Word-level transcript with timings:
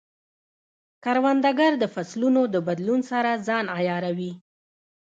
کروندګر 1.03 1.71
د 1.79 1.83
فصلونو 1.93 2.41
د 2.53 2.55
بدلون 2.67 3.01
سره 3.11 3.41
ځان 3.47 3.65
عیاروي 3.77 4.31